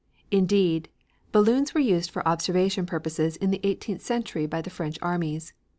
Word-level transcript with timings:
Indeed, 0.31 0.89
balloons 1.31 1.75
were 1.75 1.79
used 1.79 2.09
for 2.09 2.27
observation 2.27 2.87
purposes 2.87 3.35
in 3.35 3.51
the 3.51 3.61
eighteenth 3.61 4.01
century 4.01 4.47
by 4.47 4.63
the 4.63 4.71
French 4.71 4.97
armies. 4.99 5.53